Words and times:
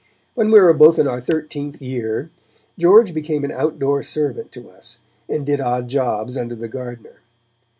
When 0.33 0.49
we 0.49 0.59
were 0.59 0.73
both 0.73 0.97
in 0.97 1.07
our 1.07 1.21
thirteenth 1.21 1.79
year, 1.79 2.31
George 2.75 3.13
became 3.13 3.43
an 3.45 3.51
outdoor 3.51 4.01
servant 4.01 4.51
to 4.53 4.67
us, 4.67 4.97
and 5.29 5.45
did 5.45 5.61
odd 5.61 5.89
jobs 5.89 6.35
under 6.35 6.55
the 6.55 6.67
gardener. 6.67 7.17